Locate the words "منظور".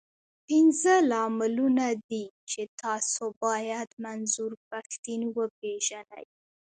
4.05-4.51